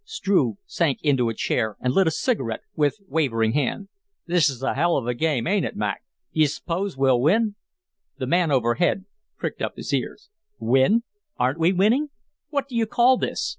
Struve 0.03 0.55
sank 0.65 0.99
into 1.03 1.29
a 1.29 1.33
chair 1.35 1.77
and 1.79 1.93
lit 1.93 2.07
a 2.07 2.09
cigarette 2.09 2.61
with 2.75 2.97
wavering 3.07 3.51
hand. 3.53 3.87
"This's 4.25 4.63
a 4.63 4.73
hell 4.73 4.97
of 4.97 5.05
a 5.05 5.13
game, 5.13 5.45
ain't 5.45 5.63
it, 5.63 5.75
Mac? 5.75 6.01
D'you 6.33 6.47
s'pose 6.47 6.97
we'll 6.97 7.21
win?" 7.21 7.53
The 8.17 8.25
man 8.25 8.49
overhead 8.49 9.05
pricked 9.37 9.61
up 9.61 9.77
his 9.77 9.93
ears. 9.93 10.31
"Win? 10.57 11.03
Aren't 11.37 11.59
we 11.59 11.71
winning? 11.71 12.09
What 12.49 12.67
do 12.67 12.75
you 12.75 12.87
call 12.87 13.17
this? 13.17 13.49